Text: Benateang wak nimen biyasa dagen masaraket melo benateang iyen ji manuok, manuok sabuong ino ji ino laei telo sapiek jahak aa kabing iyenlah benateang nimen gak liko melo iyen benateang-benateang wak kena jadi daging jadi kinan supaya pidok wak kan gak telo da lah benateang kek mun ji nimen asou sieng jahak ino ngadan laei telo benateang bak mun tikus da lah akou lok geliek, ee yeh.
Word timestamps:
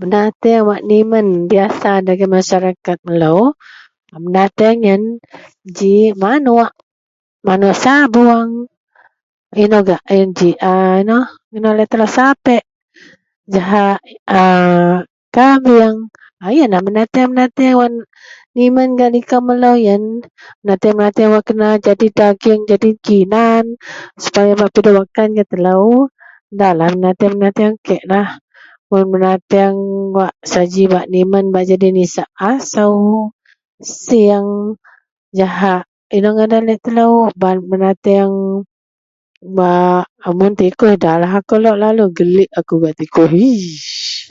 Benateang 0.00 0.62
wak 0.68 0.82
nimen 0.90 1.26
biyasa 1.50 1.90
dagen 2.06 2.30
masaraket 2.34 2.98
melo 3.06 3.36
benateang 4.24 4.78
iyen 4.86 5.02
ji 5.76 5.94
manuok, 6.22 6.72
manuok 7.46 7.78
sabuong 7.84 8.50
ino 9.62 9.78
ji 10.38 10.50
ino 11.56 11.68
laei 11.76 11.90
telo 11.92 12.06
sapiek 12.16 12.64
jahak 13.52 13.98
aa 14.40 14.98
kabing 15.36 15.96
iyenlah 16.54 16.80
benateang 16.86 17.30
nimen 18.56 18.90
gak 18.98 19.12
liko 19.14 19.36
melo 19.48 19.70
iyen 19.82 20.04
benateang-benateang 20.62 21.30
wak 21.34 21.44
kena 21.48 21.68
jadi 21.86 22.06
daging 22.18 22.60
jadi 22.72 22.90
kinan 23.06 23.64
supaya 24.22 24.52
pidok 24.72 24.94
wak 24.98 25.08
kan 25.16 25.28
gak 25.36 25.48
telo 25.52 25.76
da 26.58 26.68
lah 26.78 26.88
benateang 26.94 27.74
kek 27.86 28.04
mun 28.88 29.06
ji 30.72 30.84
nimen 31.14 31.44
asou 32.50 32.96
sieng 34.04 34.46
jahak 35.38 35.82
ino 36.16 36.28
ngadan 36.36 36.64
laei 36.68 36.80
telo 36.84 37.04
benateang 37.72 38.32
bak 39.56 40.04
mun 40.38 40.52
tikus 40.58 40.94
da 41.02 41.12
lah 41.20 41.32
akou 41.38 41.58
lok 41.60 42.08
geliek, 42.16 42.48
ee 42.56 43.08
yeh. 43.32 44.24